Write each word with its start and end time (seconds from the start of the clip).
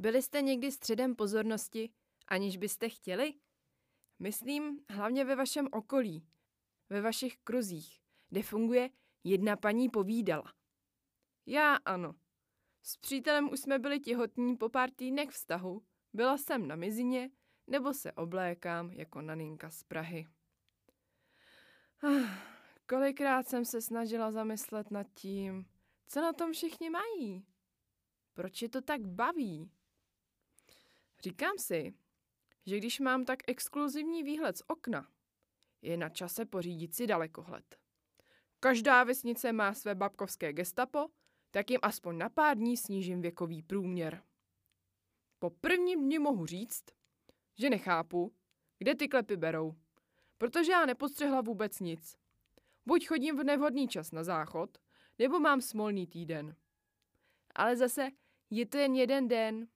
Byli 0.00 0.22
jste 0.22 0.42
někdy 0.42 0.72
středem 0.72 1.16
pozornosti, 1.16 1.90
aniž 2.28 2.56
byste 2.56 2.88
chtěli? 2.88 3.34
Myslím 4.18 4.80
hlavně 4.88 5.24
ve 5.24 5.36
vašem 5.36 5.68
okolí, 5.72 6.26
ve 6.88 7.00
vašich 7.00 7.36
kruzích, 7.44 8.00
kde 8.28 8.42
funguje 8.42 8.90
jedna 9.24 9.56
paní 9.56 9.88
povídala. 9.88 10.54
Já 11.46 11.74
ano. 11.74 12.14
S 12.82 12.96
přítelem 12.96 13.50
už 13.52 13.60
jsme 13.60 13.78
byli 13.78 14.00
těhotní 14.00 14.56
po 14.56 14.68
pár 14.68 14.90
týdnech 14.90 15.30
vztahu, 15.30 15.82
byla 16.12 16.38
jsem 16.38 16.68
na 16.68 16.76
mizině, 16.76 17.30
nebo 17.66 17.94
se 17.94 18.12
oblékám 18.12 18.92
jako 18.92 19.20
naninka 19.20 19.70
z 19.70 19.82
Prahy. 19.82 20.26
Ah, 22.02 22.38
kolikrát 22.86 23.48
jsem 23.48 23.64
se 23.64 23.82
snažila 23.82 24.30
zamyslet 24.30 24.90
nad 24.90 25.06
tím, 25.14 25.66
co 26.08 26.20
na 26.20 26.32
tom 26.32 26.52
všichni 26.52 26.90
mají. 26.90 27.46
Proč 28.34 28.62
je 28.62 28.68
to 28.68 28.82
tak 28.82 29.06
baví? 29.06 29.70
Říkám 31.22 31.58
si, 31.58 31.94
že 32.66 32.78
když 32.78 33.00
mám 33.00 33.24
tak 33.24 33.38
exkluzivní 33.46 34.22
výhled 34.22 34.58
z 34.58 34.62
okna, 34.66 35.08
je 35.82 35.96
na 35.96 36.08
čase 36.08 36.44
pořídit 36.44 36.94
si 36.94 37.06
dalekohled. 37.06 37.78
Každá 38.60 39.04
vesnice 39.04 39.52
má 39.52 39.74
své 39.74 39.94
babkovské 39.94 40.52
gestapo, 40.52 41.08
tak 41.50 41.70
jim 41.70 41.80
aspoň 41.82 42.18
na 42.18 42.28
pár 42.28 42.56
dní 42.56 42.76
snížím 42.76 43.22
věkový 43.22 43.62
průměr. 43.62 44.22
Po 45.38 45.50
prvním 45.50 46.00
dni 46.00 46.18
mohu 46.18 46.46
říct, 46.46 46.84
že 47.58 47.70
nechápu, 47.70 48.34
kde 48.78 48.94
ty 48.94 49.08
klepy 49.08 49.36
berou, 49.36 49.74
protože 50.38 50.72
já 50.72 50.86
nepostřehla 50.86 51.40
vůbec 51.40 51.80
nic. 51.80 52.16
Buď 52.86 53.06
chodím 53.06 53.36
v 53.36 53.44
nevhodný 53.44 53.88
čas 53.88 54.12
na 54.12 54.24
záchod, 54.24 54.78
nebo 55.18 55.40
mám 55.40 55.60
smolný 55.60 56.06
týden. 56.06 56.56
Ale 57.54 57.76
zase 57.76 58.08
je 58.50 58.66
to 58.66 58.78
jen 58.78 58.94
jeden 58.94 59.28
den. 59.28 59.68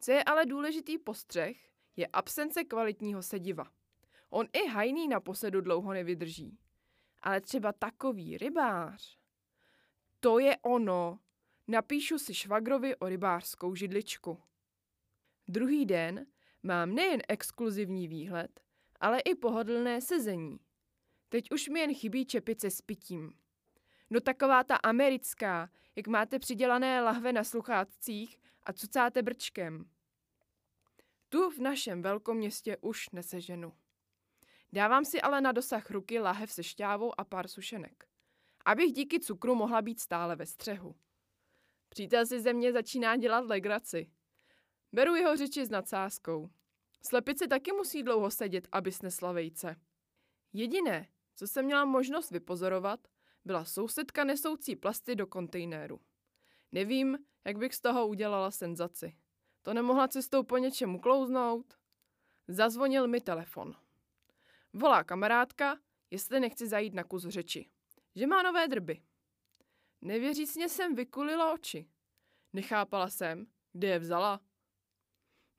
Co 0.00 0.12
je 0.12 0.24
ale 0.24 0.46
důležitý 0.46 0.98
postřeh, 0.98 1.56
je 1.96 2.06
absence 2.06 2.64
kvalitního 2.64 3.22
sediva. 3.22 3.70
On 4.30 4.46
i 4.52 4.66
hajný 4.66 5.08
na 5.08 5.20
posedu 5.20 5.60
dlouho 5.60 5.92
nevydrží. 5.92 6.58
Ale 7.22 7.40
třeba 7.40 7.72
takový 7.72 8.38
rybář. 8.38 9.18
To 10.20 10.38
je 10.38 10.56
ono. 10.62 11.18
Napíšu 11.68 12.18
si 12.18 12.34
švagrovi 12.34 12.96
o 12.96 13.08
rybářskou 13.08 13.74
židličku. 13.74 14.42
Druhý 15.48 15.86
den 15.86 16.26
mám 16.62 16.94
nejen 16.94 17.22
exkluzivní 17.28 18.08
výhled, 18.08 18.60
ale 19.00 19.20
i 19.20 19.34
pohodlné 19.34 20.00
sezení. 20.00 20.60
Teď 21.28 21.52
už 21.52 21.68
mi 21.68 21.80
jen 21.80 21.94
chybí 21.94 22.26
čepice 22.26 22.70
s 22.70 22.80
pitím. 22.80 23.39
No 24.10 24.20
taková 24.20 24.64
ta 24.64 24.76
americká, 24.76 25.70
jak 25.96 26.06
máte 26.06 26.38
přidělané 26.38 27.02
lahve 27.02 27.32
na 27.32 27.44
sluchátcích 27.44 28.38
a 28.62 28.72
cucáte 28.72 29.22
brčkem. 29.22 29.90
Tu 31.28 31.50
v 31.50 31.58
našem 31.58 32.02
velkoměstě 32.02 32.76
už 32.76 33.10
neseženu. 33.10 33.72
Dávám 34.72 35.04
si 35.04 35.20
ale 35.20 35.40
na 35.40 35.52
dosah 35.52 35.90
ruky 35.90 36.18
lahev 36.18 36.52
se 36.52 36.62
šťávou 36.62 37.20
a 37.20 37.24
pár 37.24 37.48
sušenek, 37.48 38.08
abych 38.64 38.92
díky 38.92 39.20
cukru 39.20 39.54
mohla 39.54 39.82
být 39.82 40.00
stále 40.00 40.36
ve 40.36 40.46
střehu. 40.46 40.94
Přítel 41.88 42.26
si 42.26 42.40
ze 42.40 42.52
mě 42.52 42.72
začíná 42.72 43.16
dělat 43.16 43.44
legraci. 43.44 44.10
Beru 44.92 45.14
jeho 45.14 45.36
řeči 45.36 45.66
s 45.66 45.70
nadsázkou. 45.70 46.50
Slepice 47.02 47.48
taky 47.48 47.72
musí 47.72 48.02
dlouho 48.02 48.30
sedět, 48.30 48.68
aby 48.72 48.92
snesla 48.92 49.32
vejce. 49.32 49.76
Jediné, 50.52 51.08
co 51.34 51.46
jsem 51.46 51.64
měla 51.64 51.84
možnost 51.84 52.30
vypozorovat, 52.30 53.00
byla 53.44 53.64
sousedka 53.64 54.24
nesoucí 54.24 54.76
plasty 54.76 55.14
do 55.14 55.26
kontejneru. 55.26 56.00
Nevím, 56.72 57.18
jak 57.44 57.58
bych 57.58 57.74
z 57.74 57.80
toho 57.80 58.06
udělala 58.06 58.50
senzaci. 58.50 59.16
To 59.62 59.74
nemohla 59.74 60.08
cestou 60.08 60.42
po 60.42 60.58
něčem 60.58 60.94
uklouznout? 60.94 61.74
Zazvonil 62.48 63.08
mi 63.08 63.20
telefon. 63.20 63.76
Volá 64.72 65.04
kamarádka, 65.04 65.78
jestli 66.10 66.40
nechci 66.40 66.66
zajít 66.66 66.94
na 66.94 67.04
kus 67.04 67.22
řeči. 67.28 67.70
Že 68.14 68.26
má 68.26 68.42
nové 68.42 68.68
drby. 68.68 69.02
Nevěřícně 70.00 70.68
jsem 70.68 70.94
vykulila 70.94 71.52
oči. 71.52 71.86
Nechápala 72.52 73.08
jsem, 73.08 73.46
kde 73.72 73.88
je 73.88 73.98
vzala. 73.98 74.40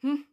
Hm. 0.05 0.23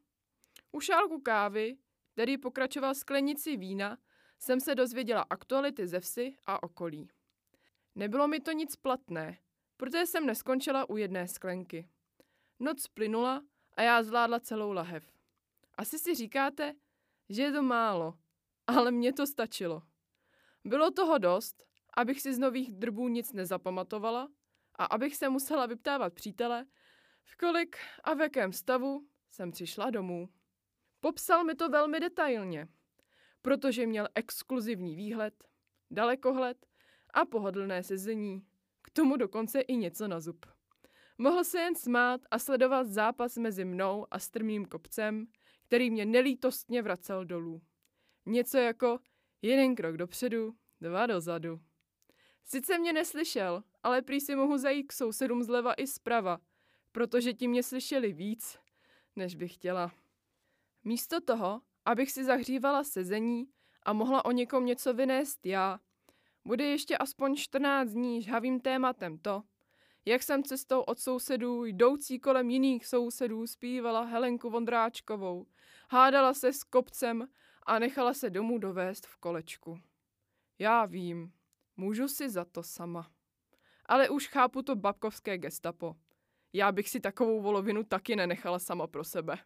U 0.72 0.80
šálku 0.80 1.20
kávy, 1.20 1.78
který 2.12 2.38
pokračoval 2.38 2.94
sklenici 2.94 3.56
vína, 3.56 3.98
jsem 4.38 4.60
se 4.60 4.74
dozvěděla 4.74 5.26
aktuality 5.30 5.86
ze 5.86 6.00
vsi 6.00 6.36
a 6.46 6.62
okolí. 6.62 7.10
Nebylo 7.98 8.28
mi 8.28 8.40
to 8.40 8.52
nic 8.52 8.76
platné, 8.76 9.38
protože 9.76 10.06
jsem 10.06 10.26
neskončila 10.26 10.90
u 10.90 10.96
jedné 10.96 11.28
sklenky. 11.28 11.88
Noc 12.60 12.86
plynula 12.86 13.42
a 13.76 13.82
já 13.82 14.02
zvládla 14.02 14.40
celou 14.40 14.72
lahev. 14.72 15.12
Asi 15.74 15.98
si 15.98 16.14
říkáte, 16.14 16.74
že 17.28 17.42
je 17.42 17.52
to 17.52 17.62
málo, 17.62 18.14
ale 18.66 18.90
mně 18.90 19.12
to 19.12 19.26
stačilo. 19.26 19.82
Bylo 20.64 20.90
toho 20.90 21.18
dost, 21.18 21.64
abych 21.96 22.20
si 22.20 22.34
z 22.34 22.38
nových 22.38 22.72
drbů 22.72 23.08
nic 23.08 23.32
nezapamatovala 23.32 24.28
a 24.74 24.84
abych 24.84 25.16
se 25.16 25.28
musela 25.28 25.66
vyptávat 25.66 26.14
přítele, 26.14 26.66
v 27.24 27.36
kolik 27.36 27.76
a 28.04 28.14
v 28.14 28.20
jakém 28.20 28.52
stavu 28.52 29.08
jsem 29.30 29.50
přišla 29.50 29.90
domů. 29.90 30.28
Popsal 31.00 31.44
mi 31.44 31.54
to 31.54 31.68
velmi 31.68 32.00
detailně, 32.00 32.68
protože 33.42 33.86
měl 33.86 34.08
exkluzivní 34.14 34.96
výhled, 34.96 35.44
dalekohled 35.90 36.68
a 37.14 37.24
pohodlné 37.24 37.82
sezení. 37.82 38.42
K 38.82 38.90
tomu 38.90 39.16
dokonce 39.16 39.60
i 39.60 39.76
něco 39.76 40.08
na 40.08 40.20
zub. 40.20 40.46
Mohl 41.18 41.44
se 41.44 41.60
jen 41.60 41.74
smát 41.74 42.20
a 42.30 42.38
sledovat 42.38 42.86
zápas 42.86 43.36
mezi 43.36 43.64
mnou 43.64 44.06
a 44.10 44.18
strmým 44.18 44.64
kopcem, 44.64 45.26
který 45.66 45.90
mě 45.90 46.04
nelítostně 46.06 46.82
vracel 46.82 47.24
dolů. 47.24 47.62
Něco 48.26 48.58
jako 48.58 48.98
jeden 49.42 49.74
krok 49.74 49.96
dopředu, 49.96 50.54
dva 50.80 51.06
dozadu. 51.06 51.60
Sice 52.44 52.78
mě 52.78 52.92
neslyšel, 52.92 53.62
ale 53.82 54.02
prý 54.02 54.20
si 54.20 54.36
mohu 54.36 54.58
zajít 54.58 54.86
k 54.86 54.92
sousedům 54.92 55.42
zleva 55.42 55.74
i 55.74 55.86
zprava, 55.86 56.40
protože 56.92 57.32
ti 57.32 57.48
mě 57.48 57.62
slyšeli 57.62 58.12
víc, 58.12 58.58
než 59.16 59.34
bych 59.34 59.54
chtěla. 59.54 59.92
Místo 60.84 61.20
toho, 61.20 61.60
abych 61.84 62.10
si 62.10 62.24
zahřívala 62.24 62.84
sezení 62.84 63.48
a 63.82 63.92
mohla 63.92 64.24
o 64.24 64.30
někom 64.30 64.66
něco 64.66 64.94
vynést 64.94 65.46
já, 65.46 65.80
bude 66.48 66.64
ještě 66.64 66.98
aspoň 66.98 67.36
14 67.36 67.90
dní 67.90 68.22
žhavým 68.22 68.60
tématem 68.60 69.18
to, 69.18 69.42
jak 70.04 70.22
jsem 70.22 70.42
cestou 70.42 70.80
od 70.80 70.98
sousedů, 70.98 71.64
jdoucí 71.64 72.18
kolem 72.18 72.50
jiných 72.50 72.86
sousedů, 72.86 73.46
zpívala 73.46 74.04
Helenku 74.04 74.50
Vondráčkovou, 74.50 75.46
hádala 75.90 76.34
se 76.34 76.52
s 76.52 76.64
kopcem 76.64 77.28
a 77.62 77.78
nechala 77.78 78.14
se 78.14 78.30
domů 78.30 78.58
dovést 78.58 79.06
v 79.06 79.16
kolečku. 79.16 79.80
Já 80.58 80.86
vím, 80.86 81.32
můžu 81.76 82.08
si 82.08 82.30
za 82.30 82.44
to 82.44 82.62
sama. 82.62 83.10
Ale 83.86 84.08
už 84.08 84.28
chápu 84.28 84.62
to 84.62 84.76
babkovské 84.76 85.38
gestapo. 85.38 85.96
Já 86.52 86.72
bych 86.72 86.88
si 86.88 87.00
takovou 87.00 87.42
volovinu 87.42 87.84
taky 87.84 88.16
nenechala 88.16 88.58
sama 88.58 88.86
pro 88.86 89.04
sebe. 89.04 89.38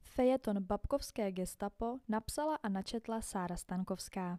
Fejeton 0.00 0.62
Babkovské 0.62 1.32
gestapo 1.32 1.98
napsala 2.08 2.58
a 2.62 2.68
načetla 2.68 3.20
Sára 3.20 3.56
Stankovská. 3.56 4.38